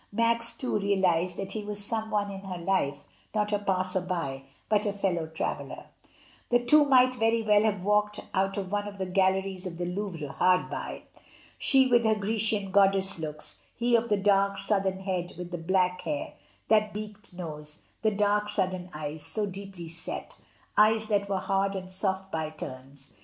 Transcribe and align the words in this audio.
Max, 0.11 0.57
too, 0.57 0.79
realised 0.79 1.37
that 1.37 1.51
he 1.51 1.63
was 1.63 1.85
some 1.85 2.09
one 2.09 2.31
in 2.31 2.41
her 2.45 2.57
life, 2.57 3.03
not 3.35 3.53
a 3.53 3.59
passer 3.59 4.01
by, 4.01 4.41
but 4.67 4.87
a 4.87 4.93
fellow 4.93 5.27
traveller. 5.27 5.83
The 6.49 6.57
two 6.57 6.85
might 6.85 7.13
very 7.13 7.43
well 7.43 7.61
have 7.61 7.85
walked 7.85 8.19
out 8.33 8.57
of 8.57 8.71
one 8.71 8.87
of 8.87 8.97
the 8.97 9.05
galleries 9.05 9.67
of 9.67 9.77
the 9.77 9.85
Louvre 9.85 10.29
hard 10.29 10.71
by. 10.71 11.03
She 11.59 11.85
with 11.85 12.03
her 12.03 12.15
Grecian 12.15 12.71
goddess 12.71 13.19
looks, 13.19 13.59
he 13.77 13.95
of 13.95 14.09
the 14.09 14.17
dark, 14.17 14.57
southern 14.57 15.01
head 15.01 15.33
with 15.37 15.51
the 15.51 15.59
black 15.59 16.01
hair, 16.01 16.33
that 16.67 16.93
beaked 16.95 17.35
nose, 17.35 17.83
the 18.01 18.09
dark, 18.09 18.49
sudden 18.49 18.89
eyes, 18.95 19.21
so 19.21 19.45
deeply 19.45 19.87
set, 19.87 20.35
eyes 20.75 21.09
that 21.09 21.29
were 21.29 21.37
hard 21.37 21.75
and 21.75 21.91
soft 21.91 22.31
by 22.31 22.49
turns. 22.49 23.13